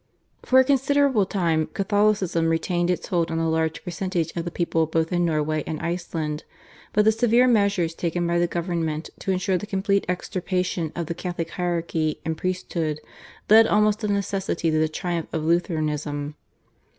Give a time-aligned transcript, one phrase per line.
[0.43, 4.87] For a considerable time Catholicism retained its hold on a large percentage of the people
[4.87, 6.43] both in Norway and Iceland,
[6.91, 11.13] but the severe measures taken by the government to ensure the complete extirpation of the
[11.13, 12.99] Catholic hierarchy and priesthood
[13.47, 16.33] led almost of necessity to the triumph of Lutheranism.